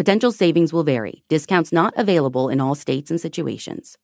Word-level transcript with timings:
Potential 0.00 0.32
savings 0.32 0.72
will 0.72 0.82
vary. 0.82 1.24
Discounts 1.28 1.72
not 1.72 1.92
available 1.94 2.48
in 2.48 2.58
all 2.58 2.74
states 2.74 3.10
and 3.10 3.20
situations. 3.20 3.98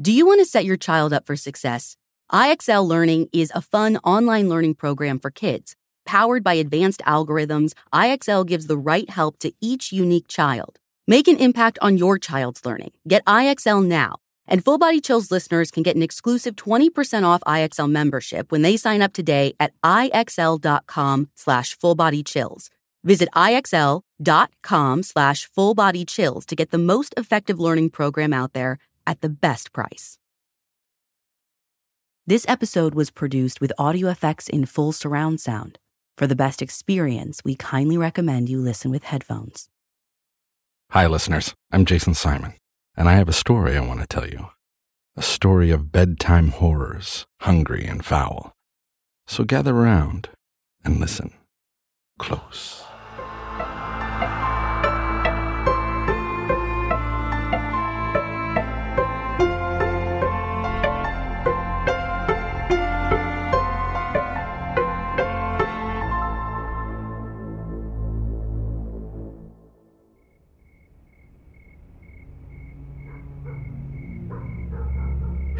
Do 0.00 0.10
you 0.10 0.26
want 0.26 0.40
to 0.40 0.44
set 0.44 0.64
your 0.64 0.76
child 0.76 1.12
up 1.12 1.24
for 1.24 1.36
success? 1.36 1.96
IXL 2.32 2.84
Learning 2.84 3.28
is 3.32 3.52
a 3.54 3.60
fun 3.60 3.98
online 3.98 4.48
learning 4.48 4.74
program 4.74 5.20
for 5.20 5.30
kids. 5.30 5.76
Powered 6.04 6.42
by 6.42 6.54
advanced 6.54 7.02
algorithms, 7.06 7.74
IXL 7.94 8.44
gives 8.44 8.66
the 8.66 8.76
right 8.76 9.08
help 9.08 9.38
to 9.38 9.52
each 9.60 9.92
unique 9.92 10.26
child. 10.26 10.80
Make 11.06 11.28
an 11.28 11.36
impact 11.36 11.78
on 11.80 11.96
your 11.96 12.18
child's 12.18 12.66
learning. 12.66 12.90
Get 13.06 13.24
IXL 13.26 13.84
now. 13.84 14.16
And 14.48 14.64
Full 14.64 14.78
Body 14.78 15.00
Chills 15.00 15.30
listeners 15.30 15.70
can 15.70 15.84
get 15.84 15.94
an 15.94 16.02
exclusive 16.02 16.56
20% 16.56 17.22
off 17.22 17.42
IXL 17.46 17.88
membership 17.88 18.50
when 18.50 18.62
they 18.62 18.76
sign 18.76 19.02
up 19.02 19.12
today 19.12 19.54
at 19.60 19.72
IXL.com 19.84 21.28
slash 21.36 21.78
fullbodychills. 21.78 22.70
Visit 23.04 23.28
IXL.com 23.34 25.02
slash 25.02 25.48
fullbodychills 25.50 26.46
to 26.46 26.56
get 26.56 26.70
the 26.70 26.78
most 26.78 27.14
effective 27.16 27.58
learning 27.58 27.90
program 27.90 28.32
out 28.32 28.52
there 28.52 28.78
at 29.06 29.20
the 29.20 29.28
best 29.28 29.72
price. 29.72 30.18
This 32.26 32.44
episode 32.48 32.94
was 32.94 33.10
produced 33.10 33.60
with 33.60 33.72
audio 33.78 34.08
effects 34.08 34.48
in 34.48 34.66
full 34.66 34.92
surround 34.92 35.40
sound. 35.40 35.78
For 36.16 36.28
the 36.28 36.36
best 36.36 36.62
experience, 36.62 37.40
we 37.44 37.56
kindly 37.56 37.96
recommend 37.98 38.48
you 38.48 38.60
listen 38.60 38.92
with 38.92 39.04
headphones. 39.04 39.68
Hi, 40.90 41.06
listeners. 41.06 41.54
I'm 41.72 41.84
Jason 41.84 42.14
Simon, 42.14 42.54
and 42.96 43.08
I 43.08 43.14
have 43.14 43.28
a 43.28 43.32
story 43.32 43.76
I 43.76 43.80
want 43.80 44.00
to 44.00 44.06
tell 44.06 44.28
you. 44.28 44.48
A 45.16 45.22
story 45.22 45.70
of 45.70 45.90
bedtime 45.90 46.48
horrors, 46.48 47.26
hungry 47.40 47.84
and 47.84 48.04
foul. 48.04 48.52
So 49.26 49.42
gather 49.42 49.74
around 49.74 50.28
and 50.84 51.00
listen 51.00 51.32
close. 52.22 52.84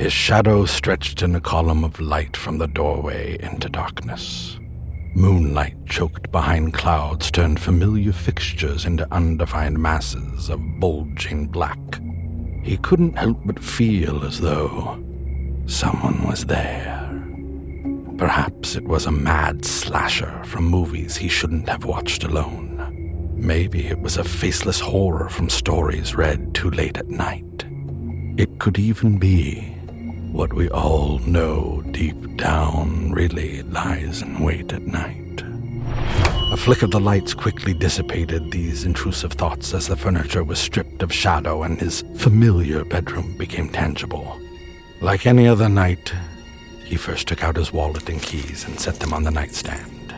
His 0.03 0.13
shadow 0.13 0.65
stretched 0.65 1.23
in 1.23 1.37
a 1.37 1.41
column 1.41 1.85
of 1.85 2.01
light 2.01 2.37
from 2.37 2.59
the 2.59 2.67
doorway 2.67 3.39
into 3.41 3.69
darkness. 3.69 4.59
Moonlight 5.15 5.77
choked 5.87 6.33
behind 6.33 6.75
clouds 6.75 7.31
turned 7.31 7.61
familiar 7.61 8.11
fixtures 8.11 8.85
into 8.85 9.07
undefined 9.15 9.79
masses 9.79 10.49
of 10.49 10.59
bulging 10.81 11.47
black. 11.47 11.79
He 12.65 12.79
couldn't 12.79 13.17
help 13.17 13.43
but 13.45 13.63
feel 13.63 14.25
as 14.25 14.41
though 14.41 15.01
someone 15.67 16.27
was 16.27 16.47
there. 16.47 17.09
Perhaps 18.19 18.75
it 18.75 18.83
was 18.83 19.07
a 19.07 19.13
mad 19.13 19.65
slasher 19.65 20.43
from 20.45 20.65
movies 20.65 21.17
he 21.17 21.29
shouldn't 21.29 21.69
have 21.69 21.85
watched 21.85 22.25
alone. 22.25 23.37
Maybe 23.37 23.87
it 23.87 24.01
was 24.01 24.17
a 24.17 24.25
faceless 24.25 24.81
horror 24.81 25.29
from 25.29 25.49
stories 25.49 26.17
read 26.17 26.57
too 26.57 26.71
late 26.71 26.97
at 26.97 27.09
night. 27.09 27.65
It 28.37 28.59
could 28.59 28.81
even 28.81 29.19
be 29.19 29.77
what 30.33 30.55
we 30.55 30.69
all 30.71 31.19
know 31.21 31.83
deep 31.91 32.37
down 32.37 33.13
really 33.13 33.63
lies 33.65 34.23
in 34.23 34.41
wait 34.41 34.73
at 34.73 34.83
night. 34.83 35.43
A 36.51 36.57
flick 36.57 36.83
of 36.83 36.91
the 36.91 37.01
lights 37.01 37.35
quickly 37.35 37.75
dissipated 37.75 38.51
these 38.51 38.85
intrusive 38.85 39.35
thoughts 39.35 39.75
as 39.75 39.89
the 39.89 39.97
furniture 39.97 40.43
was 40.43 40.59
stripped 40.59 41.03
of 41.03 41.13
shadow 41.13 41.63
and 41.65 41.79
his 41.79 42.03
familiar 42.17 42.83
bedroom 42.85 43.37
became 43.37 43.69
tangible. 43.69 44.41
Like 45.03 45.27
any 45.27 45.47
other 45.47 45.69
night, 45.69 46.15
he 46.85 46.97
first 46.97 47.29
took 47.29 47.45
out 47.45 47.57
his 47.57 47.73
wallet 47.73 48.09
and 48.09 48.23
keys 48.23 48.65
and 48.65 48.81
set 48.81 49.01
them 49.01 49.13
on 49.13 49.25
the 49.25 49.31
nightstand. 49.31 50.15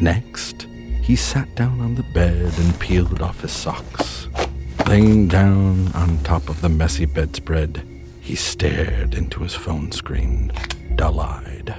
Next, 0.00 0.66
he 1.00 1.14
sat 1.14 1.54
down 1.54 1.80
on 1.80 1.94
the 1.94 2.02
bed 2.02 2.52
and 2.58 2.80
peeled 2.80 3.22
off 3.22 3.42
his 3.42 3.52
socks. 3.52 4.28
Laying 4.88 5.28
down 5.28 5.92
on 5.92 6.18
top 6.24 6.48
of 6.48 6.60
the 6.60 6.68
messy 6.68 7.04
bedspread, 7.04 7.97
he 8.28 8.36
stared 8.36 9.14
into 9.14 9.40
his 9.40 9.54
phone 9.54 9.90
screen, 9.90 10.52
dull 10.96 11.18
eyed. 11.18 11.74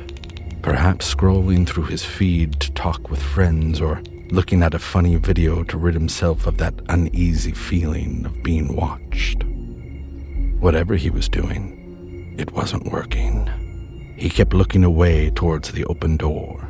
Perhaps 0.63 1.13
scrolling 1.13 1.67
through 1.67 1.83
his 1.83 2.03
feed 2.03 2.59
to 2.59 2.71
talk 2.71 3.11
with 3.11 3.21
friends 3.21 3.79
or 3.79 4.01
looking 4.31 4.63
at 4.63 4.73
a 4.73 4.79
funny 4.79 5.15
video 5.17 5.63
to 5.63 5.77
rid 5.77 5.93
himself 5.93 6.47
of 6.47 6.57
that 6.57 6.73
uneasy 6.89 7.51
feeling 7.51 8.25
of 8.25 8.41
being 8.41 8.75
watched. 8.75 9.43
Whatever 10.59 10.95
he 10.95 11.11
was 11.11 11.29
doing, 11.29 12.35
it 12.39 12.51
wasn't 12.51 12.91
working. 12.91 13.47
He 14.17 14.27
kept 14.27 14.55
looking 14.55 14.83
away 14.83 15.29
towards 15.29 15.71
the 15.71 15.85
open 15.85 16.17
door. 16.17 16.67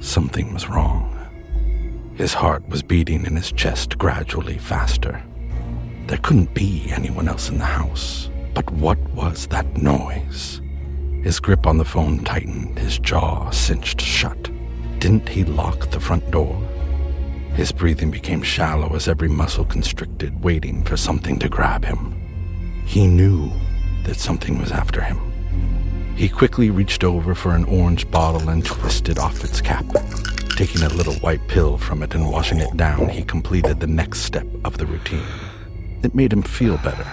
Something 0.00 0.52
was 0.52 0.68
wrong. 0.68 1.16
His 2.16 2.34
heart 2.34 2.68
was 2.68 2.82
beating 2.82 3.24
in 3.24 3.36
his 3.36 3.52
chest 3.52 3.98
gradually 3.98 4.58
faster. 4.58 5.22
There 6.08 6.18
couldn't 6.18 6.54
be 6.54 6.90
anyone 6.90 7.28
else 7.28 7.50
in 7.50 7.58
the 7.58 7.64
house. 7.64 8.29
But 8.60 8.74
what 8.74 8.98
was 9.14 9.46
that 9.46 9.82
noise? 9.82 10.60
His 11.22 11.40
grip 11.40 11.66
on 11.66 11.78
the 11.78 11.84
phone 11.84 12.22
tightened, 12.24 12.78
his 12.78 12.98
jaw 12.98 13.48
cinched 13.48 14.02
shut. 14.02 14.50
Didn't 14.98 15.26
he 15.30 15.44
lock 15.44 15.88
the 15.88 15.98
front 15.98 16.30
door? 16.30 16.60
His 17.54 17.72
breathing 17.72 18.10
became 18.10 18.42
shallow 18.42 18.94
as 18.94 19.08
every 19.08 19.30
muscle 19.30 19.64
constricted, 19.64 20.44
waiting 20.44 20.84
for 20.84 20.98
something 20.98 21.38
to 21.38 21.48
grab 21.48 21.86
him. 21.86 22.14
He 22.84 23.06
knew 23.06 23.50
that 24.04 24.16
something 24.20 24.58
was 24.58 24.72
after 24.72 25.00
him. 25.00 25.18
He 26.14 26.28
quickly 26.28 26.68
reached 26.68 27.02
over 27.02 27.34
for 27.34 27.54
an 27.54 27.64
orange 27.64 28.10
bottle 28.10 28.50
and 28.50 28.62
twisted 28.62 29.18
off 29.18 29.42
its 29.42 29.62
cap. 29.62 29.86
Taking 30.50 30.82
a 30.82 30.90
little 30.90 31.14
white 31.20 31.48
pill 31.48 31.78
from 31.78 32.02
it 32.02 32.14
and 32.14 32.30
washing 32.30 32.58
it 32.58 32.76
down, 32.76 33.08
he 33.08 33.22
completed 33.22 33.80
the 33.80 33.86
next 33.86 34.20
step 34.20 34.46
of 34.66 34.76
the 34.76 34.84
routine. 34.84 35.24
It 36.02 36.14
made 36.14 36.30
him 36.30 36.42
feel 36.42 36.76
better 36.76 37.06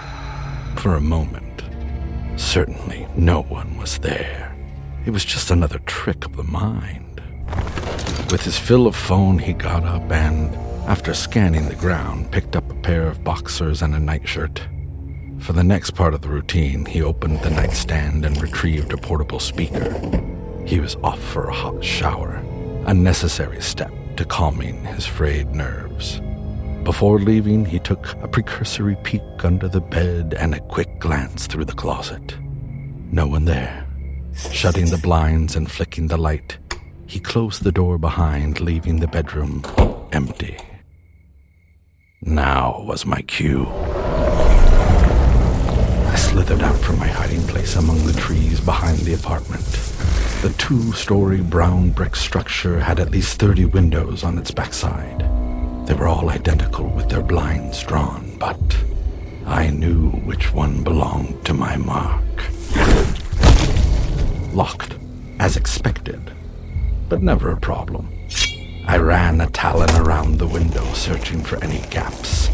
for 0.78 0.94
a 0.94 1.00
moment. 1.00 1.64
Certainly 2.36 3.08
no 3.16 3.42
one 3.42 3.76
was 3.78 3.98
there. 3.98 4.56
It 5.04 5.10
was 5.10 5.24
just 5.24 5.50
another 5.50 5.80
trick 5.80 6.24
of 6.24 6.36
the 6.36 6.44
mind. 6.44 7.20
With 8.30 8.42
his 8.42 8.58
fill 8.58 8.86
of 8.86 8.94
phone, 8.94 9.38
he 9.38 9.52
got 9.52 9.84
up 9.84 10.10
and, 10.12 10.54
after 10.86 11.14
scanning 11.14 11.68
the 11.68 11.74
ground, 11.74 12.30
picked 12.30 12.54
up 12.54 12.70
a 12.70 12.74
pair 12.74 13.08
of 13.08 13.24
boxers 13.24 13.82
and 13.82 13.94
a 13.94 13.98
nightshirt. 13.98 14.60
For 15.40 15.52
the 15.52 15.64
next 15.64 15.92
part 15.92 16.14
of 16.14 16.22
the 16.22 16.28
routine, 16.28 16.84
he 16.84 17.02
opened 17.02 17.40
the 17.40 17.50
nightstand 17.50 18.24
and 18.24 18.40
retrieved 18.40 18.92
a 18.92 18.96
portable 18.96 19.40
speaker. 19.40 19.90
He 20.66 20.80
was 20.80 20.96
off 20.96 21.20
for 21.20 21.48
a 21.48 21.54
hot 21.54 21.82
shower, 21.82 22.36
a 22.86 22.94
necessary 22.94 23.62
step 23.62 23.92
to 24.16 24.24
calming 24.24 24.84
his 24.84 25.06
frayed 25.06 25.54
nerves. 25.54 26.20
Before 26.88 27.18
leaving, 27.18 27.66
he 27.66 27.78
took 27.78 28.14
a 28.22 28.28
precursory 28.28 28.96
peek 29.04 29.44
under 29.44 29.68
the 29.68 29.82
bed 29.82 30.32
and 30.38 30.54
a 30.54 30.60
quick 30.60 30.98
glance 30.98 31.46
through 31.46 31.66
the 31.66 31.74
closet. 31.74 32.38
No 33.12 33.26
one 33.26 33.44
there. 33.44 33.86
Shutting 34.52 34.86
the 34.86 34.96
blinds 34.96 35.54
and 35.54 35.70
flicking 35.70 36.06
the 36.06 36.16
light, 36.16 36.56
he 37.06 37.20
closed 37.20 37.62
the 37.62 37.72
door 37.72 37.98
behind, 37.98 38.62
leaving 38.62 39.00
the 39.00 39.06
bedroom 39.06 39.62
empty. 40.12 40.56
Now 42.22 42.82
was 42.86 43.04
my 43.04 43.20
cue. 43.20 43.66
I 46.06 46.14
slithered 46.16 46.62
out 46.62 46.78
from 46.78 46.98
my 46.98 47.08
hiding 47.08 47.42
place 47.48 47.76
among 47.76 48.06
the 48.06 48.18
trees 48.18 48.62
behind 48.62 49.00
the 49.00 49.12
apartment. 49.12 49.66
The 50.40 50.54
two 50.56 50.92
story 50.92 51.42
brown 51.42 51.90
brick 51.90 52.16
structure 52.16 52.80
had 52.80 52.98
at 52.98 53.10
least 53.10 53.38
30 53.38 53.66
windows 53.66 54.24
on 54.24 54.38
its 54.38 54.50
backside. 54.50 55.37
They 55.88 55.94
were 55.94 56.06
all 56.06 56.28
identical 56.28 56.84
with 56.84 57.08
their 57.08 57.22
blinds 57.22 57.82
drawn, 57.82 58.36
but 58.38 58.60
I 59.46 59.70
knew 59.70 60.10
which 60.10 60.52
one 60.52 60.84
belonged 60.84 61.46
to 61.46 61.54
my 61.54 61.78
mark. 61.78 62.44
Locked, 64.52 64.96
as 65.38 65.56
expected, 65.56 66.30
but 67.08 67.22
never 67.22 67.50
a 67.50 67.56
problem. 67.56 68.12
I 68.86 68.98
ran 68.98 69.40
a 69.40 69.46
talon 69.46 69.88
around 69.96 70.36
the 70.36 70.46
window, 70.46 70.84
searching 70.92 71.42
for 71.42 71.56
any 71.64 71.80
gaps. 71.88 72.50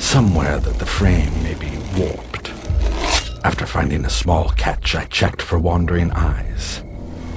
Somewhere 0.00 0.58
that 0.58 0.80
the 0.80 0.84
frame 0.84 1.40
may 1.44 1.54
be 1.54 1.78
warped. 1.96 2.50
After 3.44 3.64
finding 3.64 4.04
a 4.04 4.10
small 4.10 4.48
catch, 4.56 4.96
I 4.96 5.04
checked 5.04 5.40
for 5.40 5.60
wandering 5.60 6.10
eyes. 6.10 6.82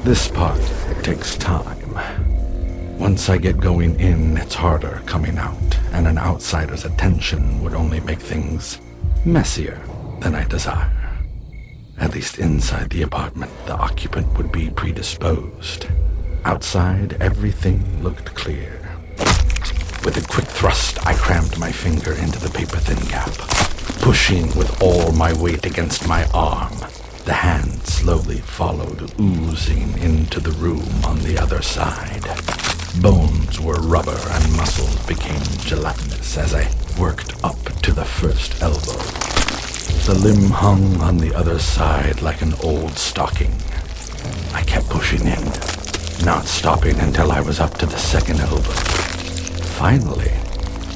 This 0.04 0.28
part 0.28 0.60
takes 1.04 1.36
time. 1.36 2.25
Once 2.98 3.30
I 3.30 3.38
get 3.38 3.60
going 3.60 4.00
in, 4.00 4.38
it's 4.38 4.56
harder 4.56 5.02
coming 5.06 5.38
out, 5.38 5.78
and 5.92 6.08
an 6.08 6.18
outsider's 6.18 6.86
attention 6.86 7.62
would 7.62 7.74
only 7.74 8.00
make 8.00 8.20
things 8.20 8.80
messier 9.26 9.82
than 10.22 10.34
I 10.34 10.46
desire. 10.46 10.92
At 11.98 12.14
least 12.14 12.40
inside 12.40 12.90
the 12.90 13.02
apartment, 13.02 13.52
the 13.66 13.74
occupant 13.74 14.38
would 14.38 14.52
be 14.52 14.70
predisposed. 14.70 15.88
Outside, 16.46 17.18
everything 17.20 18.02
looked 18.02 18.34
clear. 18.34 18.82
With 20.04 20.18
a 20.18 20.28
quick 20.28 20.46
thrust, 20.46 21.06
I 21.06 21.16
crammed 21.16 21.58
my 21.58 21.72
finger 21.72 22.14
into 22.14 22.40
the 22.40 22.50
paper 22.50 22.78
thin 22.78 23.04
gap, 23.08 23.32
pushing 24.02 24.48
with 24.56 24.82
all 24.82 25.12
my 25.12 25.34
weight 25.34 25.66
against 25.66 26.08
my 26.08 26.26
arm. 26.34 26.78
The 27.26 27.34
hand 27.34 27.86
slowly 27.88 28.40
followed, 28.40 29.12
oozing 29.20 29.98
into 30.00 30.40
the 30.40 30.52
room 30.52 31.04
on 31.04 31.20
the 31.20 31.38
other 31.38 31.62
side. 31.62 32.24
Bones 33.02 33.60
were 33.60 33.82
rubber 33.82 34.18
and 34.32 34.54
muscles 34.56 34.96
became 35.06 35.42
gelatinous 35.60 36.38
as 36.38 36.54
I 36.56 36.68
worked 37.00 37.44
up 37.44 37.58
to 37.82 37.92
the 37.92 38.06
first 38.06 38.62
elbow. 38.62 38.98
The 40.06 40.18
limb 40.18 40.50
hung 40.50 41.02
on 41.02 41.18
the 41.18 41.36
other 41.36 41.60
side 41.60 42.22
like 42.22 42.42
an 42.42 42.54
old 42.64 42.98
stocking. 42.98 43.54
I 44.54 44.64
kept 44.64 44.90
pushing 44.90 45.28
in, 45.28 45.44
not 46.26 46.46
stopping 46.46 47.00
until 47.00 47.32
I 47.32 47.42
was 47.42 47.60
up 47.60 47.78
to 47.80 47.86
the 47.86 47.98
second 47.98 48.40
elbow. 48.40 48.62
Finally, 49.78 50.32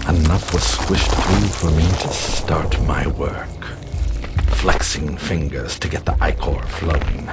enough 0.08 0.54
was 0.54 0.64
squished 0.64 1.12
through 1.12 1.48
for 1.50 1.72
me 1.76 1.88
to 2.02 2.08
start 2.08 2.82
my 2.84 3.08
work. 3.08 3.64
Flexing 4.56 5.18
fingers 5.18 5.78
to 5.80 5.90
get 5.90 6.06
the 6.06 6.18
ichor 6.22 6.62
flowing. 6.64 7.30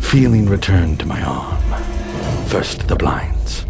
Feeling 0.00 0.46
returned 0.48 0.98
to 1.00 1.06
my 1.06 1.22
arm. 1.22 1.62
First 2.46 2.88
the 2.88 2.96
blinds. 2.96 3.66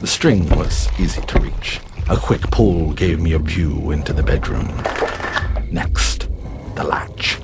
The 0.00 0.06
string 0.06 0.46
was 0.50 0.90
easy 1.00 1.22
to 1.22 1.40
reach. 1.40 1.80
A 2.10 2.18
quick 2.18 2.42
pull 2.50 2.92
gave 2.92 3.18
me 3.18 3.32
a 3.32 3.38
view 3.38 3.92
into 3.92 4.12
the 4.12 4.22
bedroom. 4.22 4.68
Next, 5.70 6.28
the 6.74 6.84
latch. 6.84 7.38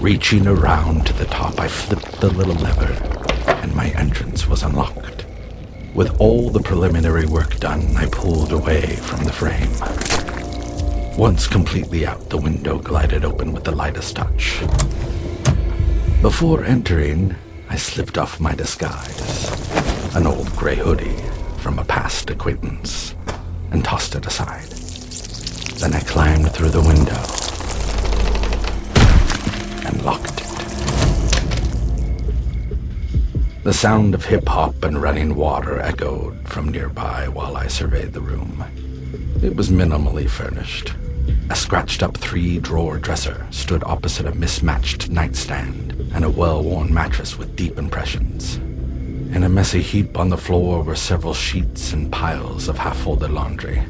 Reaching 0.00 0.48
around 0.48 1.06
to 1.06 1.12
the 1.12 1.24
top, 1.26 1.60
I 1.60 1.68
flipped 1.68 2.20
the 2.20 2.30
little 2.30 2.56
lever, 2.56 2.92
and 3.62 3.74
my 3.76 3.90
entrance 3.90 4.48
was 4.48 4.64
unlocked. 4.64 5.24
With 5.94 6.20
all 6.20 6.50
the 6.50 6.60
preliminary 6.60 7.26
work 7.26 7.60
done, 7.60 7.96
I 7.96 8.06
pulled 8.06 8.52
away 8.52 8.96
from 8.96 9.22
the 9.22 9.32
frame. 9.32 9.70
Once 11.16 11.46
completely 11.46 12.04
out, 12.04 12.28
the 12.28 12.38
window 12.38 12.78
glided 12.78 13.24
open 13.24 13.52
with 13.52 13.62
the 13.62 13.70
lightest 13.70 14.16
touch. 14.16 14.60
Before 16.22 16.64
entering, 16.64 17.36
I 17.70 17.76
slipped 17.76 18.18
off 18.18 18.40
my 18.40 18.52
disguise 18.52 19.50
an 20.14 20.26
old 20.26 20.54
gray 20.56 20.76
hoodie 20.76 21.31
from 21.62 21.78
a 21.78 21.84
past 21.84 22.28
acquaintance 22.28 23.14
and 23.70 23.84
tossed 23.84 24.16
it 24.16 24.26
aside. 24.26 24.68
Then 25.78 25.94
I 25.94 26.00
climbed 26.00 26.50
through 26.50 26.70
the 26.70 26.80
window 26.80 27.22
and 29.86 30.02
locked 30.04 30.40
it. 30.40 30.48
The 33.62 33.72
sound 33.72 34.12
of 34.12 34.24
hip 34.24 34.48
hop 34.48 34.82
and 34.82 35.00
running 35.00 35.36
water 35.36 35.78
echoed 35.78 36.48
from 36.48 36.70
nearby 36.70 37.28
while 37.28 37.56
I 37.56 37.68
surveyed 37.68 38.12
the 38.12 38.20
room. 38.20 38.64
It 39.40 39.54
was 39.54 39.68
minimally 39.68 40.28
furnished. 40.28 40.94
A 41.48 41.54
scratched 41.54 42.02
up 42.02 42.16
three 42.16 42.58
drawer 42.58 42.98
dresser 42.98 43.46
stood 43.52 43.84
opposite 43.84 44.26
a 44.26 44.34
mismatched 44.34 45.10
nightstand 45.10 45.92
and 46.12 46.24
a 46.24 46.30
well 46.30 46.64
worn 46.64 46.92
mattress 46.92 47.38
with 47.38 47.54
deep 47.54 47.78
impressions. 47.78 48.58
In 49.32 49.44
a 49.44 49.48
messy 49.48 49.80
heap 49.80 50.18
on 50.18 50.28
the 50.28 50.36
floor 50.36 50.82
were 50.82 50.94
several 50.94 51.32
sheets 51.32 51.94
and 51.94 52.12
piles 52.12 52.68
of 52.68 52.76
half 52.76 52.98
folded 52.98 53.30
laundry. 53.30 53.82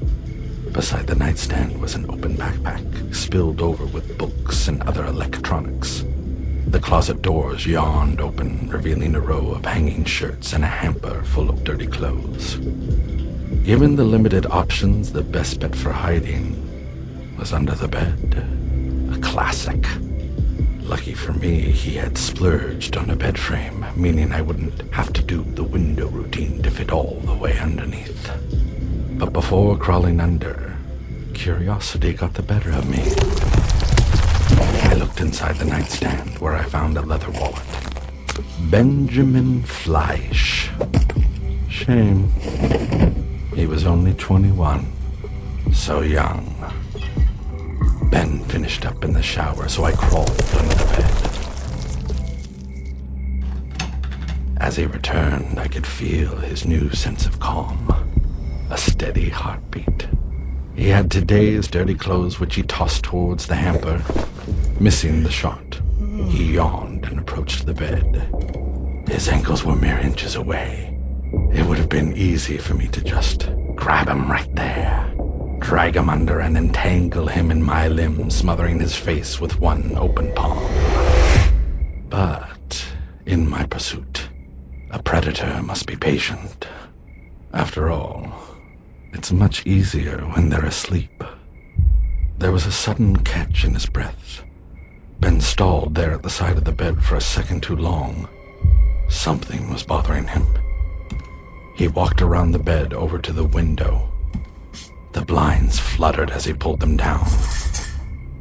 Beside 0.70 1.08
the 1.08 1.16
nightstand 1.16 1.80
was 1.80 1.96
an 1.96 2.08
open 2.08 2.36
backpack, 2.36 3.12
spilled 3.12 3.60
over 3.60 3.84
with 3.84 4.16
books 4.16 4.68
and 4.68 4.80
other 4.84 5.04
electronics. 5.04 6.04
The 6.68 6.78
closet 6.78 7.22
doors 7.22 7.66
yawned 7.66 8.20
open, 8.20 8.68
revealing 8.68 9.16
a 9.16 9.20
row 9.20 9.50
of 9.50 9.64
hanging 9.64 10.04
shirts 10.04 10.52
and 10.52 10.62
a 10.62 10.68
hamper 10.68 11.24
full 11.24 11.50
of 11.50 11.64
dirty 11.64 11.88
clothes. 11.88 12.54
Given 13.64 13.96
the 13.96 14.04
limited 14.04 14.46
options, 14.46 15.10
the 15.10 15.24
best 15.24 15.58
bet 15.58 15.74
for 15.74 15.90
hiding 15.90 16.56
was 17.36 17.52
under 17.52 17.74
the 17.74 17.88
bed. 17.88 18.46
A 19.12 19.18
classic. 19.18 19.84
Lucky 20.82 21.14
for 21.14 21.32
me, 21.32 21.61
he 21.70 21.94
had 21.94 22.19
splurged 22.19 22.96
on 22.96 23.08
a 23.11 23.17
bed 23.17 23.38
frame, 23.38 23.87
meaning 23.96 24.32
I 24.32 24.43
wouldn't 24.43 24.93
have 24.93 25.12
to 25.14 25.23
do 25.23 25.43
the 25.43 25.64
window 25.64 26.08
routine 26.08 26.62
to 26.62 26.70
fit 26.70 26.90
all 26.90 27.20
the 27.25 27.34
way 27.34 27.58
underneath. 27.58 28.31
But 29.12 29.32
before 29.32 29.79
crawling 29.79 30.20
under, 30.20 30.76
curiosity 31.34 32.12
got 32.12 32.34
the 32.34 32.43
better 32.43 32.70
of 32.70 32.88
me. 32.88 33.02
I 34.90 34.94
looked 34.94 35.20
inside 35.20 35.56
the 35.56 35.64
nightstand 35.64 36.38
where 36.38 36.55
I 36.55 36.64
found 36.64 36.99
a 36.99 37.02
leather 37.02 37.31
wallet. 37.31 37.62
Benjamin 38.70 39.62
Fleisch. 39.62 40.69
Shame. 41.70 42.29
He 43.55 43.67
was 43.67 43.87
only 43.87 44.14
21. 44.14 44.93
So 45.73 46.00
young. 46.00 46.81
Ben 48.12 48.38
finished 48.44 48.84
up 48.84 49.04
in 49.04 49.14
the 49.14 49.22
shower, 49.22 49.70
so 49.70 49.84
I 49.84 49.92
crawled 49.92 50.30
under 50.30 50.74
the 50.74 50.84
bed. 50.84 51.32
As 54.58 54.76
he 54.76 54.84
returned, 54.84 55.58
I 55.58 55.66
could 55.66 55.86
feel 55.86 56.36
his 56.36 56.66
new 56.66 56.90
sense 56.90 57.24
of 57.24 57.40
calm, 57.40 57.88
a 58.70 58.76
steady 58.76 59.30
heartbeat. 59.30 60.08
He 60.76 60.90
had 60.90 61.10
today's 61.10 61.68
dirty 61.68 61.94
clothes, 61.94 62.38
which 62.38 62.54
he 62.54 62.62
tossed 62.62 63.02
towards 63.02 63.46
the 63.46 63.54
hamper. 63.54 64.02
Missing 64.78 65.22
the 65.22 65.30
shot, 65.30 65.80
he 66.28 66.52
yawned 66.52 67.06
and 67.06 67.18
approached 67.18 67.64
the 67.64 67.72
bed. 67.72 68.28
His 69.08 69.26
ankles 69.26 69.64
were 69.64 69.74
mere 69.74 69.98
inches 69.98 70.34
away. 70.36 70.98
It 71.54 71.64
would 71.64 71.78
have 71.78 71.88
been 71.88 72.14
easy 72.14 72.58
for 72.58 72.74
me 72.74 72.88
to 72.88 73.02
just 73.02 73.48
grab 73.74 74.08
him 74.08 74.30
right 74.30 74.54
there 74.54 75.11
drag 75.62 75.96
him 75.96 76.10
under 76.10 76.40
and 76.40 76.56
entangle 76.56 77.28
him 77.28 77.50
in 77.50 77.62
my 77.62 77.86
limbs, 77.86 78.36
smothering 78.36 78.80
his 78.80 78.96
face 78.96 79.40
with 79.40 79.60
one 79.60 79.96
open 79.96 80.32
palm. 80.34 80.58
But 82.10 82.84
in 83.24 83.48
my 83.48 83.64
pursuit, 83.66 84.28
a 84.90 85.00
predator 85.00 85.62
must 85.62 85.86
be 85.86 85.96
patient. 85.96 86.66
After 87.54 87.90
all, 87.90 88.32
it's 89.12 89.31
much 89.31 89.64
easier 89.64 90.19
when 90.34 90.48
they're 90.48 90.64
asleep. 90.64 91.22
There 92.38 92.52
was 92.52 92.66
a 92.66 92.72
sudden 92.72 93.16
catch 93.19 93.64
in 93.64 93.74
his 93.74 93.86
breath. 93.86 94.42
Ben 95.20 95.40
stalled 95.40 95.94
there 95.94 96.12
at 96.12 96.24
the 96.24 96.31
side 96.31 96.58
of 96.58 96.64
the 96.64 96.72
bed 96.72 97.02
for 97.04 97.14
a 97.14 97.20
second 97.20 97.62
too 97.62 97.76
long. 97.76 98.28
Something 99.08 99.70
was 99.70 99.84
bothering 99.84 100.26
him. 100.26 100.46
He 101.76 101.86
walked 101.86 102.20
around 102.20 102.50
the 102.50 102.58
bed 102.58 102.92
over 102.92 103.19
to 103.20 103.32
the 103.32 103.44
window 103.44 104.11
the 105.12 105.24
blinds 105.24 105.78
fluttered 105.78 106.31
as 106.31 106.44
he 106.44 106.52
pulled 106.52 106.81
them 106.81 106.96
down. 106.96 107.26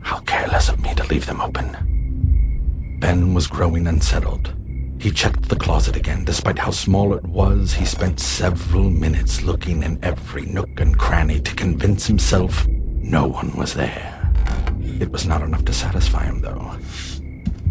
How 0.01 0.19
careless 0.21 0.69
of 0.69 0.81
me 0.81 0.93
to 0.95 1.07
leave 1.07 1.25
them 1.25 1.41
open. 1.41 2.97
Ben 2.99 3.33
was 3.33 3.47
growing 3.47 3.87
unsettled. 3.87 4.53
He 4.99 5.09
checked 5.09 5.49
the 5.49 5.55
closet 5.55 5.95
again. 5.95 6.25
Despite 6.25 6.59
how 6.59 6.71
small 6.71 7.13
it 7.13 7.23
was, 7.23 7.73
he 7.73 7.85
spent 7.85 8.19
several 8.19 8.89
minutes 8.89 9.41
looking 9.41 9.83
in 9.83 9.99
every 10.03 10.45
nook 10.45 10.79
and 10.79 10.97
cranny 10.97 11.39
to 11.39 11.55
convince 11.55 12.05
himself 12.05 12.67
no 12.67 13.27
one 13.27 13.55
was 13.57 13.73
there. 13.73 14.31
It 14.79 15.11
was 15.11 15.25
not 15.25 15.41
enough 15.41 15.65
to 15.65 15.73
satisfy 15.73 16.25
him, 16.25 16.41
though. 16.41 16.77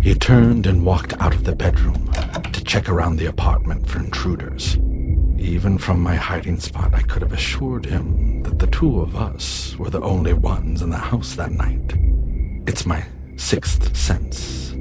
He 0.02 0.14
turned 0.14 0.66
and 0.66 0.84
walked 0.84 1.12
out 1.20 1.34
of 1.34 1.44
the 1.44 1.54
bedroom 1.54 2.10
to 2.52 2.64
check 2.64 2.88
around 2.88 3.16
the 3.16 3.26
apartment 3.26 3.88
for 3.88 4.00
intruders. 4.00 4.76
Even 5.50 5.78
from 5.78 6.00
my 6.00 6.14
hiding 6.14 6.60
spot, 6.60 6.94
I 6.94 7.02
could 7.02 7.22
have 7.22 7.32
assured 7.32 7.84
him 7.84 8.44
that 8.44 8.60
the 8.60 8.68
two 8.68 9.00
of 9.00 9.16
us 9.16 9.74
were 9.76 9.90
the 9.90 10.00
only 10.00 10.32
ones 10.32 10.80
in 10.80 10.90
the 10.90 10.96
house 10.96 11.34
that 11.34 11.50
night. 11.50 11.96
It's 12.68 12.86
my 12.86 13.04
sixth 13.34 13.96
sense. 13.96 14.72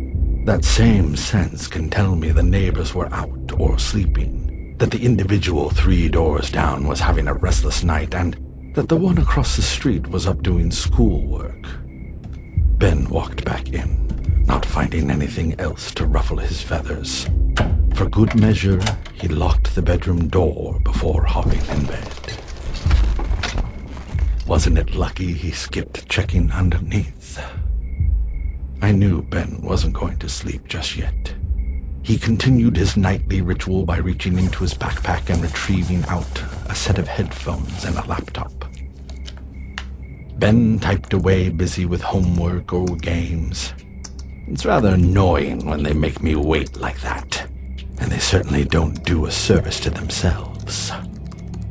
That 0.45 0.63
same 0.63 1.15
sense 1.15 1.67
can 1.67 1.89
tell 1.89 2.15
me 2.15 2.29
the 2.29 2.43
neighbors 2.43 2.93
were 2.93 3.11
out 3.11 3.51
or 3.59 3.79
sleeping, 3.79 4.75
that 4.77 4.91
the 4.91 5.03
individual 5.03 5.71
three 5.71 6.07
doors 6.07 6.51
down 6.51 6.88
was 6.88 6.99
having 6.99 7.27
a 7.27 7.33
restless 7.33 7.83
night, 7.83 8.13
and 8.13 8.38
that 8.75 8.89
the 8.89 8.95
one 8.95 9.17
across 9.17 9.55
the 9.55 9.63
street 9.63 10.05
was 10.09 10.27
up 10.27 10.43
doing 10.43 10.69
schoolwork. 10.69 11.65
Ben 12.77 13.09
walked 13.09 13.43
back 13.43 13.69
in, 13.69 14.45
not 14.45 14.67
finding 14.67 15.09
anything 15.09 15.59
else 15.59 15.91
to 15.95 16.05
ruffle 16.05 16.38
his 16.38 16.61
feathers. 16.61 17.27
For 18.00 18.08
good 18.08 18.34
measure, 18.39 18.79
he 19.13 19.27
locked 19.27 19.75
the 19.75 19.82
bedroom 19.82 20.29
door 20.29 20.79
before 20.86 21.25
hopping 21.25 21.60
in 21.65 21.86
bed. 21.86 22.39
Wasn't 24.48 24.77
it 24.77 24.96
lucky 24.96 25.34
he 25.34 25.51
skipped 25.51 26.08
checking 26.08 26.50
underneath? 26.50 27.44
I 28.82 28.94
knew 28.94 29.22
Ben 29.24 29.60
wasn't 29.62 29.96
going 29.96 30.18
to 30.20 30.29
sleep 30.29 30.65
just 30.65 30.96
yet. 30.96 31.36
He 32.01 32.18
continued 32.18 32.77
his 32.77 32.96
nightly 32.96 33.41
ritual 33.41 33.86
by 33.86 33.98
reaching 33.98 34.39
into 34.39 34.60
his 34.60 34.74
backpack 34.74 35.29
and 35.29 35.44
retrieving 35.44 36.06
out 36.06 36.41
a 36.70 36.75
set 36.75 37.00
of 37.00 37.08
headphones 37.10 37.84
and 37.84 37.98
a 37.98 38.08
laptop. 38.08 38.53
Ben 40.38 40.79
typed 40.79 41.12
away, 41.12 41.50
busy 41.50 41.86
with 41.86 42.01
homework 42.01 42.72
or 42.72 42.86
games. 42.86 43.74
It's 44.48 44.65
rather 44.65 44.94
annoying 44.94 45.65
when 45.65 45.84
they 45.84 45.91
make 45.91 46.24
me 46.24 46.38
wait 46.38 46.77
like 46.77 47.01
that, 47.01 47.46
and 48.00 48.12
they 48.12 48.20
certainly 48.20 48.63
don't 48.63 49.03
do 49.03 49.25
a 49.25 49.32
service 49.32 49.79
to 49.82 49.89
themselves. 49.89 50.91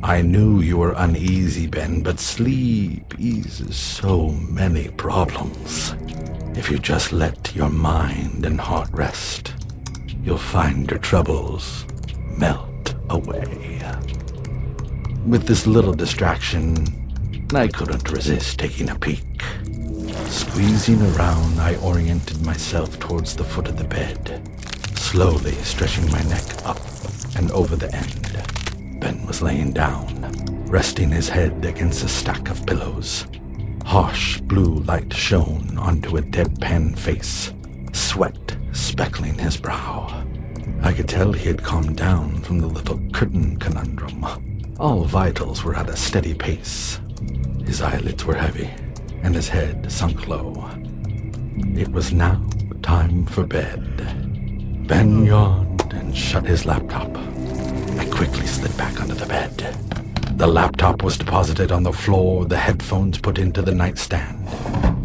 I 0.01 0.21
knew 0.21 0.61
you 0.61 0.77
were 0.77 0.93
uneasy, 0.93 1.67
Ben, 1.67 2.01
but 2.01 2.19
sleep 2.19 3.13
eases 3.19 3.75
so 3.75 4.29
many 4.29 4.87
problems. 4.89 5.93
If 6.57 6.71
you 6.71 6.79
just 6.79 7.11
let 7.11 7.53
your 7.55 7.69
mind 7.69 8.45
and 8.45 8.59
heart 8.59 8.89
rest, 8.91 9.53
you'll 10.23 10.37
find 10.37 10.89
your 10.89 10.99
troubles 10.99 11.85
melt 12.37 12.95
away. 13.09 13.81
With 15.27 15.45
this 15.45 15.67
little 15.67 15.93
distraction, 15.93 17.47
I 17.53 17.67
couldn't 17.67 18.09
resist 18.11 18.59
taking 18.59 18.89
a 18.89 18.95
peek. 18.95 19.43
Squeezing 20.27 21.01
around, 21.01 21.59
I 21.59 21.75
oriented 21.77 22.45
myself 22.45 22.99
towards 22.99 23.35
the 23.35 23.43
foot 23.43 23.67
of 23.67 23.77
the 23.77 23.83
bed, 23.83 24.41
slowly 25.09 25.53
stretching 25.63 26.07
my 26.11 26.21
neck 26.25 26.43
up 26.67 26.79
and 27.35 27.49
over 27.49 27.75
the 27.75 27.91
end. 27.95 29.01
Ben 29.01 29.25
was 29.25 29.41
laying 29.41 29.71
down, 29.71 30.05
resting 30.67 31.09
his 31.09 31.27
head 31.27 31.65
against 31.65 32.03
a 32.03 32.07
stack 32.07 32.47
of 32.51 32.63
pillows. 32.67 33.25
Harsh 33.83 34.39
blue 34.41 34.81
light 34.81 35.11
shone 35.11 35.75
onto 35.79 36.17
a 36.17 36.21
deadpan 36.21 36.95
face, 36.95 37.51
sweat 37.91 38.55
speckling 38.71 39.35
his 39.35 39.57
brow. 39.57 40.23
I 40.83 40.93
could 40.93 41.09
tell 41.09 41.33
he 41.33 41.47
had 41.47 41.63
calmed 41.63 41.97
down 41.97 42.41
from 42.41 42.59
the 42.59 42.67
little 42.67 42.99
curtain 43.11 43.57
conundrum. 43.57 44.23
All 44.79 45.05
vitals 45.05 45.63
were 45.63 45.75
at 45.75 45.89
a 45.89 45.97
steady 45.97 46.35
pace. 46.35 46.99
His 47.65 47.81
eyelids 47.81 48.25
were 48.25 48.35
heavy, 48.35 48.69
and 49.23 49.33
his 49.33 49.49
head 49.49 49.91
sunk 49.91 50.27
low. 50.27 50.69
It 51.57 51.87
was 51.91 52.13
now 52.13 52.47
time 52.83 53.25
for 53.25 53.43
bed. 53.43 54.18
Ben 54.89 55.23
yawned 55.23 55.93
and 55.93 56.17
shut 56.17 56.47
his 56.47 56.65
laptop. 56.65 57.15
I 57.15 58.09
quickly 58.11 58.47
slid 58.47 58.75
back 58.75 58.99
under 58.99 59.13
the 59.13 59.27
bed. 59.27 59.55
The 60.35 60.47
laptop 60.47 61.03
was 61.03 61.15
deposited 61.15 61.71
on 61.71 61.83
the 61.83 61.93
floor, 61.93 62.45
the 62.45 62.57
headphones 62.57 63.19
put 63.19 63.37
into 63.37 63.61
the 63.61 63.75
nightstand. 63.75 64.49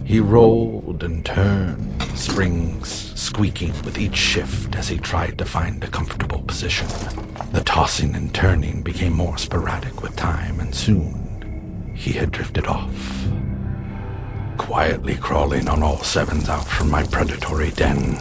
He 0.07 0.21
rolled 0.21 1.05
and 1.05 1.23
turned, 1.23 2.03
springs 2.17 3.13
squeaking 3.15 3.75
with 3.85 3.99
each 3.99 4.17
shift 4.17 4.75
as 4.75 4.89
he 4.89 4.97
tried 4.97 5.37
to 5.37 5.45
find 5.45 5.85
a 5.85 5.89
comfortable 5.89 6.41
position. 6.41 6.89
The 7.53 7.63
tossing 7.63 8.15
and 8.15 8.35
turning 8.35 8.81
became 8.81 9.13
more 9.13 9.37
sporadic 9.37 10.01
with 10.01 10.17
time, 10.17 10.61
and 10.61 10.75
soon 10.75 11.93
he 11.95 12.13
had 12.13 12.33
drifted 12.33 12.67
off. 12.67 13.29
Quietly 14.57 15.17
crawling 15.17 15.69
on 15.69 15.83
all 15.83 15.99
sevens 15.99 16.49
out 16.49 16.67
from 16.67 16.91
my 16.91 17.03
predatory 17.03 17.71
den, 17.73 18.19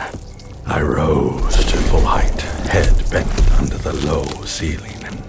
I 0.65 0.81
rose 0.81 1.57
to 1.57 1.77
full 1.77 2.01
height, 2.01 2.41
head 2.41 2.95
bent 3.11 3.51
under 3.59 3.77
the 3.77 3.93
low 4.05 4.23
ceiling 4.45 5.03
and 5.03 5.21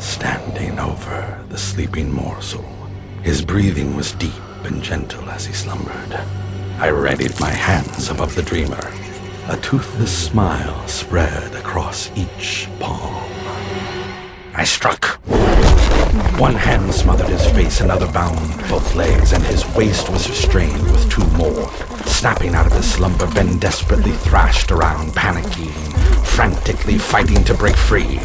standing 0.00 0.78
over 0.78 1.44
the 1.48 1.58
sleeping 1.58 2.12
morsel. 2.12 2.64
His 3.22 3.44
breathing 3.44 3.96
was 3.96 4.12
deep 4.12 4.32
and 4.64 4.82
gentle 4.82 5.28
as 5.28 5.44
he 5.44 5.52
slumbered. 5.52 6.12
I 6.78 6.88
readied 6.88 7.38
my 7.40 7.50
hands 7.50 8.10
above 8.10 8.36
the 8.36 8.42
dreamer. 8.42 8.92
A 9.48 9.56
toothless 9.56 10.16
smile 10.16 10.86
spread 10.86 11.54
across 11.56 12.10
each 12.16 12.68
palm. 12.78 13.24
I 14.54 14.64
struck. 14.64 15.20
One 16.38 16.54
hand 16.54 16.94
smothered 16.94 17.28
his 17.28 17.46
face, 17.50 17.80
another 17.80 18.10
bound 18.12 18.38
both 18.68 18.94
legs, 18.94 19.32
and 19.32 19.42
his 19.42 19.66
waist 19.74 20.08
was 20.10 20.28
restrained 20.28 20.82
with 20.92 21.10
two 21.10 21.26
more. 21.36 21.70
Snapping 22.16 22.54
out 22.54 22.66
of 22.66 22.72
his 22.72 22.90
slumber, 22.90 23.26
Ben 23.34 23.58
desperately 23.58 24.12
thrashed 24.12 24.72
around, 24.72 25.10
panicking, 25.10 25.70
frantically 26.24 26.96
fighting 26.96 27.44
to 27.44 27.52
break 27.52 27.76
free. 27.76 28.18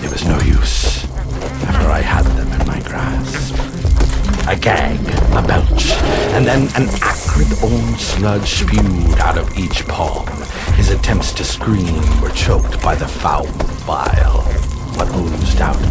It 0.00 0.12
was 0.12 0.24
no 0.24 0.38
use, 0.38 1.04
after 1.64 1.90
I 1.90 2.00
had 2.00 2.24
them 2.36 2.48
in 2.60 2.64
my 2.64 2.80
grasp. 2.80 3.56
A 4.48 4.54
gag, 4.56 5.00
a 5.34 5.44
belch, 5.44 5.90
and 6.32 6.46
then 6.46 6.68
an 6.76 6.88
acrid 7.02 7.52
orange 7.60 8.00
sludge 8.00 8.48
spewed 8.48 9.18
out 9.18 9.36
of 9.36 9.58
each 9.58 9.84
palm. 9.88 10.28
His 10.76 10.90
attempts 10.90 11.32
to 11.32 11.44
scream 11.44 12.20
were 12.20 12.30
choked 12.30 12.80
by 12.82 12.94
the 12.94 13.08
foul 13.08 13.46
bile. 13.84 14.42
What 14.94 15.12
oozed 15.12 15.60
out 15.60 15.87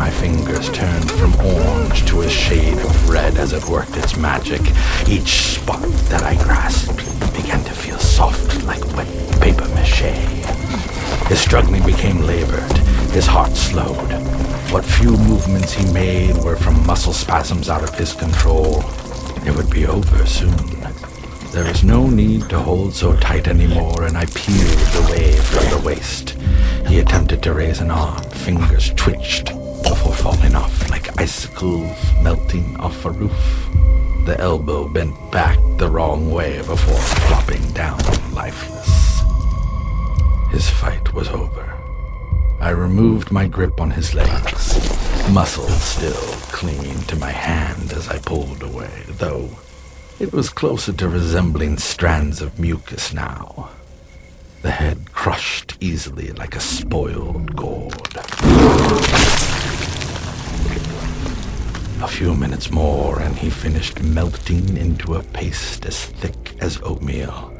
my 0.00 0.08
fingers 0.08 0.70
turned 0.70 1.10
from 1.10 1.34
orange 1.44 2.06
to 2.06 2.22
a 2.22 2.28
shade 2.28 2.78
of 2.78 3.10
red 3.10 3.36
as 3.36 3.52
it 3.52 3.62
worked 3.68 3.94
its 3.98 4.16
magic. 4.16 4.62
Each 5.06 5.58
spot 5.58 5.82
that 6.08 6.22
I 6.22 6.36
grasped 6.36 6.96
began 7.36 7.62
to 7.64 7.72
feel 7.72 7.98
soft 7.98 8.64
like 8.64 8.82
wet 8.96 9.06
paper 9.42 9.68
mache. 9.74 10.14
His 11.28 11.38
struggling 11.38 11.84
became 11.84 12.22
labored, 12.22 12.78
his 13.12 13.26
heart 13.26 13.54
slowed. 13.54 14.10
What 14.72 14.86
few 14.86 15.10
movements 15.18 15.74
he 15.74 15.92
made 15.92 16.34
were 16.38 16.56
from 16.56 16.86
muscle 16.86 17.12
spasms 17.12 17.68
out 17.68 17.82
of 17.82 17.94
his 17.94 18.14
control. 18.14 18.82
It 19.44 19.54
would 19.54 19.68
be 19.68 19.84
over 19.84 20.24
soon. 20.24 20.80
There 21.52 21.66
was 21.66 21.84
no 21.84 22.08
need 22.08 22.48
to 22.48 22.58
hold 22.58 22.94
so 22.94 23.14
tight 23.18 23.48
anymore, 23.48 24.04
and 24.04 24.16
I 24.16 24.24
peeled 24.24 24.94
away 25.04 25.36
from 25.36 25.68
the 25.68 25.82
waist. 25.84 26.36
He 26.88 27.00
attempted 27.00 27.42
to 27.42 27.52
raise 27.52 27.80
an 27.80 27.90
arm, 27.90 28.22
fingers 28.30 28.94
twitched 28.94 29.59
before 30.00 30.32
falling 30.32 30.54
off 30.54 30.90
like 30.90 31.20
icicles 31.20 31.94
melting 32.22 32.74
off 32.78 33.04
a 33.04 33.10
roof. 33.10 33.68
The 34.24 34.36
elbow 34.38 34.88
bent 34.88 35.14
back 35.30 35.58
the 35.76 35.90
wrong 35.90 36.30
way 36.30 36.58
before 36.58 37.04
flopping 37.26 37.70
down 37.72 37.98
lifeless. 38.32 39.20
His 40.52 40.70
fight 40.70 41.12
was 41.12 41.28
over. 41.28 41.76
I 42.60 42.70
removed 42.70 43.30
my 43.30 43.46
grip 43.46 43.78
on 43.78 43.90
his 43.90 44.14
legs, 44.14 44.74
muscles 45.30 45.82
still 45.82 46.32
clinging 46.50 47.00
to 47.02 47.16
my 47.16 47.30
hand 47.30 47.92
as 47.92 48.08
I 48.08 48.18
pulled 48.20 48.62
away, 48.62 49.04
though 49.06 49.50
it 50.18 50.32
was 50.32 50.48
closer 50.48 50.94
to 50.94 51.08
resembling 51.08 51.76
strands 51.76 52.40
of 52.40 52.58
mucus 52.58 53.12
now. 53.12 53.70
The 54.62 54.70
head 54.70 55.12
crushed 55.12 55.76
easily 55.80 56.32
like 56.32 56.56
a 56.56 56.60
spoiled 56.60 57.54
gourd. 57.54 58.16
A 62.02 62.08
few 62.08 62.34
minutes 62.34 62.70
more, 62.70 63.20
and 63.20 63.36
he 63.36 63.50
finished 63.50 64.02
melting 64.02 64.78
into 64.78 65.16
a 65.16 65.22
paste 65.22 65.84
as 65.84 66.06
thick 66.06 66.54
as 66.60 66.80
oatmeal. 66.82 67.52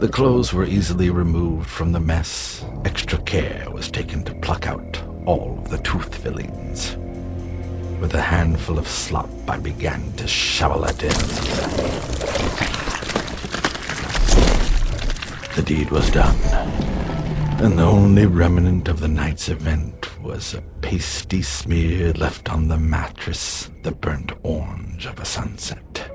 The 0.00 0.08
clothes 0.08 0.52
were 0.52 0.64
easily 0.64 1.10
removed 1.10 1.70
from 1.70 1.92
the 1.92 2.00
mess. 2.00 2.64
Extra 2.84 3.18
care 3.22 3.70
was 3.70 3.88
taken 3.88 4.24
to 4.24 4.34
pluck 4.34 4.66
out 4.66 5.00
all 5.26 5.60
of 5.60 5.70
the 5.70 5.78
tooth 5.78 6.12
fillings. 6.12 6.96
With 8.00 8.14
a 8.14 8.20
handful 8.20 8.80
of 8.80 8.88
slop, 8.88 9.30
I 9.46 9.58
began 9.58 10.12
to 10.14 10.26
shovel 10.26 10.84
it 10.84 11.00
in. 11.04 11.18
The 15.54 15.62
deed 15.64 15.90
was 15.90 16.10
done, 16.10 16.36
and 17.62 17.78
the 17.78 17.84
only 17.84 18.26
remnant 18.26 18.88
of 18.88 18.98
the 18.98 19.08
night's 19.08 19.48
event 19.48 20.07
was 20.28 20.52
a 20.52 20.60
pasty 20.82 21.40
smear 21.40 22.12
left 22.12 22.52
on 22.52 22.68
the 22.68 22.76
mattress, 22.76 23.70
the 23.82 23.90
burnt 23.90 24.30
orange 24.42 25.06
of 25.06 25.18
a 25.18 25.24
sunset. 25.24 26.12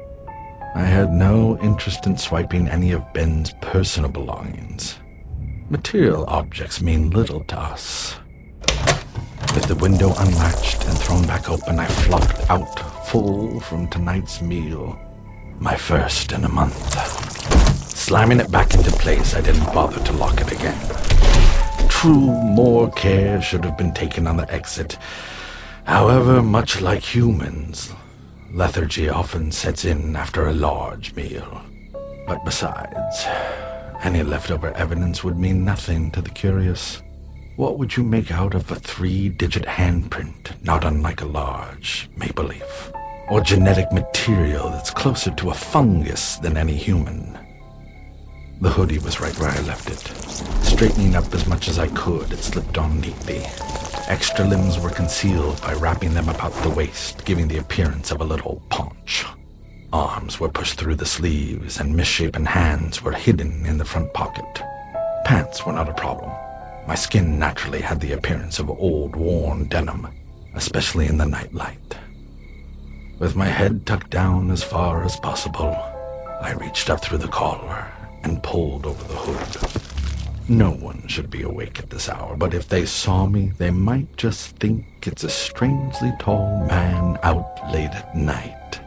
I 0.76 0.84
had 0.84 1.12
no 1.12 1.58
interest 1.64 2.06
in 2.06 2.16
swiping 2.16 2.68
any 2.68 2.92
of 2.92 3.12
Ben's 3.14 3.54
personal 3.60 4.12
belongings. 4.12 5.00
Material 5.68 6.26
objects 6.28 6.80
mean 6.80 7.10
little 7.10 7.44
to 7.46 7.60
us. 7.60 8.16
With 9.56 9.66
the 9.66 9.80
window 9.82 10.14
unlatched 10.20 10.86
and 10.86 10.96
thrown 10.96 11.26
back 11.26 11.50
open, 11.50 11.80
I 11.80 11.88
flopped 11.88 12.52
out 12.52 13.08
full 13.08 13.60
from 13.62 13.88
tonight's 13.88 14.44
meal. 14.44 14.96
My 15.58 15.76
first 15.76 16.34
in 16.34 16.46
a 16.46 16.50
month. 16.50 16.78
Slamming 17.98 18.42
it 18.42 18.52
back 18.52 18.76
into 18.76 18.92
place, 18.92 19.34
I 19.34 19.42
didn't 19.42 19.74
bother 19.74 20.04
to 20.04 20.12
lock 20.14 20.40
it 20.40 20.52
again. 20.52 21.33
True, 22.04 22.34
more 22.44 22.92
care 22.92 23.42
should 23.42 23.64
have 23.64 23.78
been 23.78 23.94
taken 23.94 24.28
on 24.28 24.36
the 24.36 24.54
exit. 24.54 24.98
However, 25.86 26.42
much 26.42 26.82
like 26.82 27.02
humans, 27.02 27.94
lethargy 28.52 29.08
often 29.08 29.54
sets 29.54 29.86
in 29.86 30.14
after 30.14 30.48
a 30.48 30.54
large 30.54 31.16
meal. 31.16 31.62
But 32.28 32.44
besides, 32.44 33.26
any 34.02 34.22
leftover 34.22 34.74
evidence 34.74 35.24
would 35.24 35.40
mean 35.40 35.64
nothing 35.64 36.12
to 36.12 36.22
the 36.22 36.30
curious. 36.30 37.02
What 37.56 37.80
would 37.80 37.96
you 37.96 38.04
make 38.04 38.34
out 38.34 38.54
of 38.54 38.70
a 38.70 38.76
three 38.76 39.30
digit 39.30 39.64
handprint, 39.64 40.62
not 40.62 40.84
unlike 40.84 41.22
a 41.22 41.26
large 41.42 42.10
maple 42.18 42.48
leaf? 42.48 42.92
Or 43.30 43.40
genetic 43.40 43.94
material 43.94 44.70
that's 44.72 44.92
closer 44.92 45.32
to 45.36 45.52
a 45.52 45.54
fungus 45.54 46.36
than 46.36 46.58
any 46.58 46.76
human? 46.76 47.40
The 48.62 48.70
hoodie 48.70 49.00
was 49.00 49.20
right 49.20 49.38
where 49.40 49.50
I 49.50 49.60
left 49.62 49.90
it. 49.90 50.00
Straightening 50.64 51.16
up 51.16 51.34
as 51.34 51.48
much 51.48 51.68
as 51.68 51.80
I 51.80 51.88
could, 51.90 52.32
it 52.32 52.38
slipped 52.38 52.78
on 52.78 53.02
neatly. 53.02 53.44
Extra 54.08 54.46
limbs 54.46 54.80
were 54.80 54.90
concealed 54.90 55.62
by 55.62 55.74
wrapping 55.74 56.14
them 56.14 56.30
about 56.30 56.54
the 56.64 56.70
waist, 56.70 57.26
giving 57.26 57.48
the 57.48 57.58
appearance 57.58 58.12
of 58.12 58.22
a 58.22 58.26
little 58.26 58.62
paunch. 58.70 59.26
Arms 59.92 60.40
were 60.40 60.50
pushed 60.50 60.80
through 60.80 60.96
the 60.96 61.06
sleeves, 61.06 61.80
and 61.80 61.96
misshapen 61.96 62.46
hands 62.46 63.02
were 63.02 63.12
hidden 63.12 63.66
in 63.66 63.78
the 63.78 63.86
front 63.86 64.14
pocket. 64.14 64.64
Pants 65.26 65.66
were 65.66 65.74
not 65.74 65.90
a 65.90 65.94
problem. 65.94 66.32
My 66.88 66.96
skin 66.96 67.40
naturally 67.40 67.82
had 67.82 68.02
the 68.02 68.12
appearance 68.12 68.60
of 68.60 68.70
old, 68.70 69.16
worn 69.16 69.66
denim, 69.66 70.08
especially 70.56 71.08
in 71.08 71.18
the 71.18 71.26
night 71.26 71.54
light. 71.54 71.98
With 73.20 73.36
my 73.36 73.48
head 73.48 73.86
tucked 73.86 74.10
down 74.10 74.52
as 74.52 74.64
far 74.64 75.04
as 75.04 75.16
possible, 75.18 75.76
I 76.42 76.58
reached 76.60 76.90
up 76.90 77.02
through 77.02 77.20
the 77.20 77.28
collar 77.28 77.92
and 78.24 78.42
pulled 78.44 78.86
over 78.86 79.04
the 79.04 79.16
hood. 79.16 80.50
No 80.50 80.72
one 80.72 81.08
should 81.08 81.30
be 81.30 81.42
awake 81.44 81.80
at 81.80 81.90
this 81.90 82.10
hour, 82.10 82.36
but 82.36 82.54
if 82.54 82.68
they 82.68 82.86
saw 82.86 83.26
me, 83.26 83.54
they 83.58 83.72
might 83.72 84.18
just 84.18 84.58
think 84.58 84.86
it's 85.08 85.24
a 85.24 85.30
strangely 85.30 86.12
tall 86.20 86.66
man 86.66 87.18
out 87.24 87.60
late 87.72 87.92
at 87.92 88.16
night. 88.16 88.82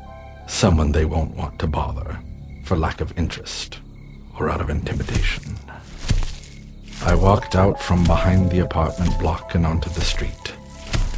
Someone 0.47 0.93
they 0.93 1.07
won't 1.07 1.35
want 1.35 1.59
to 1.61 1.67
bother 1.67 2.19
for 2.65 2.77
lack 2.77 3.01
of 3.01 3.17
interest 3.19 3.81
or 4.39 4.51
out 4.51 4.61
of 4.61 4.69
intimidation. 4.69 5.57
I 7.03 7.15
walked 7.15 7.55
out 7.55 7.81
from 7.81 8.05
behind 8.05 8.51
the 8.51 8.61
apartment 8.61 9.19
block 9.19 9.55
and 9.55 9.65
onto 9.65 9.89
the 9.91 10.01
street. 10.01 10.53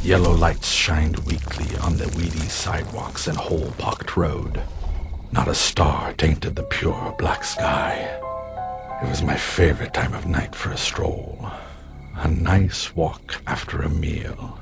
Yellow 0.03 0.31
lights 0.31 0.69
shined 0.69 1.19
weakly 1.19 1.75
on 1.79 1.97
the 1.97 2.07
weedy 2.17 2.47
sidewalks 2.47 3.27
and 3.27 3.37
hole-pocked 3.37 4.15
road. 4.15 4.61
Not 5.31 5.47
a 5.47 5.53
star 5.53 6.13
tainted 6.13 6.55
the 6.55 6.63
pure 6.63 7.15
black 7.19 7.43
sky. 7.43 8.19
It 9.03 9.09
was 9.09 9.21
my 9.21 9.37
favorite 9.37 9.93
time 9.93 10.13
of 10.13 10.25
night 10.25 10.55
for 10.55 10.71
a 10.71 10.77
stroll. 10.77 11.49
A 12.15 12.27
nice 12.27 12.95
walk 12.95 13.41
after 13.45 13.81
a 13.81 13.89
meal. 13.89 14.59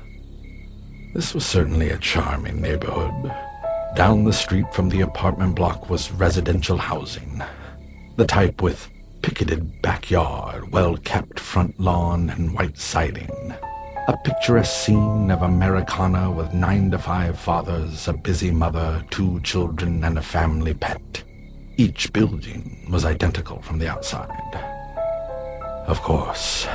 This 1.14 1.34
was 1.34 1.46
certainly 1.46 1.90
a 1.90 1.98
charming 1.98 2.60
neighborhood. 2.60 3.32
Down 3.96 4.24
the 4.24 4.32
street 4.32 4.72
from 4.74 4.90
the 4.90 5.00
apartment 5.00 5.56
block 5.56 5.88
was 5.88 6.12
residential 6.12 6.76
housing. 6.76 7.42
The 8.16 8.26
type 8.26 8.60
with 8.60 8.88
picketed 9.22 9.80
backyard, 9.80 10.70
well-kept 10.70 11.40
front 11.40 11.80
lawn, 11.80 12.28
and 12.28 12.54
white 12.54 12.78
siding. 12.78 13.54
A 14.08 14.16
picturesque 14.16 14.86
scene 14.86 15.30
of 15.30 15.42
Americana 15.42 16.30
with 16.30 16.54
nine 16.54 16.90
to 16.92 16.98
five 16.98 17.38
fathers, 17.38 18.08
a 18.08 18.14
busy 18.14 18.50
mother, 18.50 19.04
two 19.10 19.38
children, 19.40 20.02
and 20.02 20.16
a 20.16 20.22
family 20.22 20.72
pet. 20.72 21.22
Each 21.76 22.10
building 22.10 22.88
was 22.90 23.04
identical 23.04 23.60
from 23.60 23.78
the 23.78 23.86
outside. 23.86 24.54
Of 25.86 26.00
course, 26.00 26.66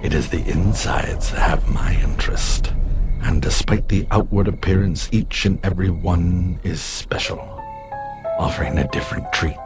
it 0.00 0.14
is 0.14 0.28
the 0.28 0.48
insides 0.48 1.32
that 1.32 1.40
have 1.40 1.68
my 1.68 2.00
interest, 2.04 2.72
and 3.22 3.42
despite 3.42 3.88
the 3.88 4.06
outward 4.12 4.46
appearance, 4.46 5.08
each 5.10 5.46
and 5.46 5.58
every 5.64 5.90
one 5.90 6.60
is 6.62 6.80
special, 6.80 7.40
offering 8.38 8.78
a 8.78 8.86
different 8.92 9.32
treat. 9.32 9.56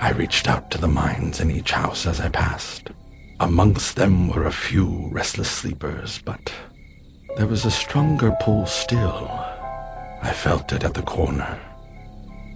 I 0.00 0.12
reached 0.12 0.48
out 0.48 0.70
to 0.70 0.78
the 0.78 0.88
minds 0.88 1.40
in 1.40 1.50
each 1.50 1.72
house 1.72 2.06
as 2.06 2.18
I 2.18 2.30
passed. 2.30 2.88
Amongst 3.40 3.94
them 3.94 4.28
were 4.28 4.46
a 4.46 4.52
few 4.52 5.08
restless 5.12 5.48
sleepers, 5.48 6.20
but 6.24 6.52
there 7.36 7.46
was 7.46 7.64
a 7.64 7.70
stronger 7.70 8.36
pull 8.40 8.66
still. 8.66 9.28
I 10.22 10.32
felt 10.34 10.72
it 10.72 10.82
at 10.82 10.94
the 10.94 11.02
corner. 11.02 11.56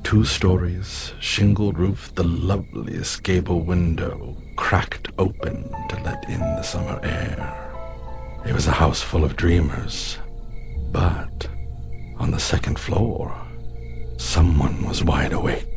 Two 0.03 0.25
stories, 0.25 1.12
shingled 1.21 1.79
roof, 1.79 2.12
the 2.17 2.25
loveliest 2.25 3.23
gable 3.23 3.61
window 3.61 4.37
cracked 4.57 5.09
open 5.19 5.71
to 5.89 6.03
let 6.03 6.29
in 6.29 6.40
the 6.40 6.62
summer 6.62 6.99
air. 7.05 8.42
It 8.45 8.53
was 8.53 8.66
a 8.66 8.73
house 8.73 9.01
full 9.01 9.25
of 9.25 9.37
dreamers, 9.37 10.18
but 10.90 11.47
on 12.18 12.33
the 12.33 12.40
second 12.40 12.81
floor, 12.81 13.33
someone 14.18 14.85
was 14.85 15.05
wide 15.05 15.33
awake. 15.33 15.71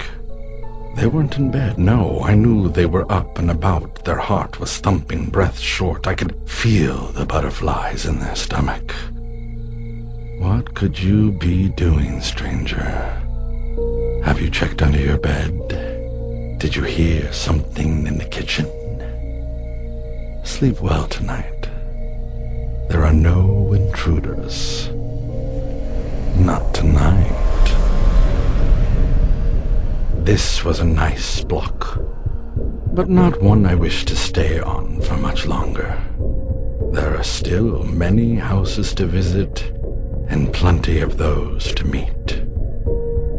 They 0.95 1.08
weren't 1.08 1.38
in 1.38 1.51
bed, 1.51 1.77
no. 1.77 2.21
I 2.21 2.36
knew 2.36 2.69
they 2.69 2.86
were 2.86 3.12
up 3.12 3.38
and 3.38 3.51
about. 3.51 4.05
Their 4.05 4.17
heart 4.17 4.60
was 4.60 4.77
thumping, 4.77 5.29
breath 5.29 5.60
short. 5.60 6.08
I 6.08 6.15
could 6.15 6.49
feel 6.49 7.08
the 7.12 7.25
butterflies 7.25 8.05
in 8.05 8.19
their 8.19 8.36
stomach. 8.36 8.93
What 10.39 10.73
could 10.73 10.97
you 10.97 11.34
be 11.34 11.69
doing, 11.69 12.21
stranger? 12.21 13.21
Have 14.23 14.39
you 14.41 14.49
checked 14.49 14.81
under 14.81 14.99
your 14.99 15.17
bed? 15.17 15.51
Did 16.60 16.75
you 16.75 16.84
hear 16.84 17.31
something 17.34 18.08
in 18.08 18.17
the 18.17 18.25
kitchen? 18.25 18.65
Sleep 20.45 20.79
well 20.79 21.08
tonight. 21.08 21.69
There 22.89 23.03
are 23.03 23.13
no 23.13 23.73
intruders. 23.73 24.89
Not 26.38 26.73
tonight. 26.73 27.25
This 30.26 30.66
was 30.66 30.80
a 30.80 30.86
nice 30.86 31.44
block, 31.44 32.00
but 32.96 33.08
not 33.08 33.44
one 33.44 33.64
I 33.64 33.76
wish 33.76 34.06
to 34.06 34.16
stay 34.16 34.60
on 34.60 35.00
for 35.02 35.16
much 35.18 35.46
longer. 35.46 36.04
There 36.94 37.16
are 37.16 37.24
still 37.24 37.84
many 37.84 38.34
houses 38.34 38.96
to 38.96 39.06
visit 39.06 39.72
and 40.28 40.52
plenty 40.52 41.00
of 41.02 41.20
those 41.20 41.72
to 41.76 41.86
meet. 41.86 42.44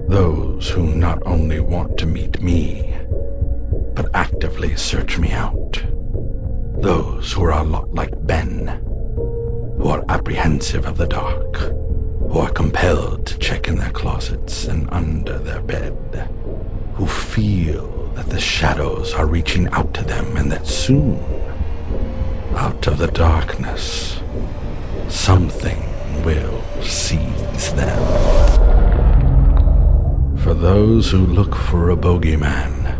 Those 0.09 0.68
who 0.68 0.94
not 0.94 1.20
only 1.27 1.59
want 1.59 1.99
to 1.99 2.07
meet 2.07 2.40
me, 2.40 2.94
but 3.96 4.14
actively 4.14 4.77
search 4.77 5.18
me 5.18 5.33
out. 5.33 5.83
Those 6.79 7.33
who 7.33 7.42
are 7.46 7.62
a 7.62 7.64
lot 7.64 7.92
like 7.96 8.14
Ben, 8.29 8.68
who 9.77 9.88
are 9.88 10.05
apprehensive 10.09 10.87
of 10.87 10.99
the 10.99 11.09
dark, 11.09 11.57
who 11.57 12.38
are 12.38 12.53
compelled 12.53 13.27
to 13.27 13.38
check 13.38 13.66
in 13.66 13.75
their 13.75 13.90
closets 13.90 14.66
and 14.66 14.88
under 14.92 15.37
their 15.37 15.62
bed 15.62 16.31
who 16.96 17.06
feel 17.06 18.11
that 18.14 18.26
the 18.26 18.40
shadows 18.40 19.12
are 19.12 19.26
reaching 19.26 19.68
out 19.68 19.92
to 19.92 20.02
them 20.02 20.37
and 20.37 20.50
that 20.50 20.66
soon, 20.66 21.22
out 22.54 22.87
of 22.87 22.96
the 22.96 23.06
darkness, 23.09 24.18
something 25.09 25.78
will 26.24 26.62
seize 26.82 27.72
them. 27.74 27.98
For 30.38 30.54
those 30.54 31.11
who 31.11 31.26
look 31.26 31.54
for 31.54 31.90
a 31.90 31.96
bogeyman, 31.96 32.98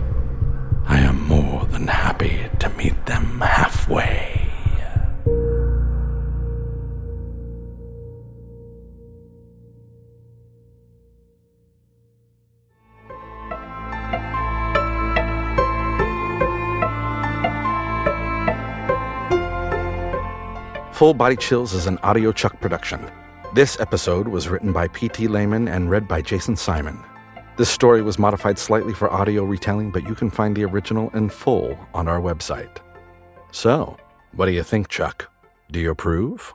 I 0.87 0.98
am 0.98 1.26
more 1.26 1.64
than 1.64 1.87
happy 1.87 2.50
to 2.59 2.68
meet 2.70 3.06
them 3.06 3.40
halfway. 3.40 4.36
Full 20.96 21.12
Body 21.12 21.37
Chills 21.37 21.74
is 21.74 21.85
an 21.85 21.98
Audio 21.98 22.32
Chuck 22.32 22.59
production. 22.59 23.11
This 23.52 23.78
episode 23.80 24.26
was 24.26 24.48
written 24.48 24.72
by 24.72 24.88
P.T. 24.88 25.28
Lehman 25.28 25.68
and 25.68 25.90
read 25.90 26.09
by 26.09 26.22
Jason 26.22 26.56
Simon. 26.56 26.98
This 27.59 27.68
story 27.68 28.00
was 28.00 28.18
modified 28.18 28.59
slightly 28.59 28.94
for 28.94 29.12
audio 29.12 29.44
retelling, 29.44 29.90
but 29.90 30.09
you 30.09 30.14
can 30.14 30.30
find 30.30 30.56
the 30.56 30.64
original 30.64 31.11
in 31.11 31.28
full 31.28 31.78
on 31.92 32.09
our 32.09 32.18
website. 32.18 32.78
So, 33.52 33.98
what 34.32 34.46
do 34.46 34.52
you 34.52 34.62
think, 34.62 34.88
Chuck? 34.88 35.30
Do 35.70 35.80
you 35.80 35.90
approve? 35.90 36.54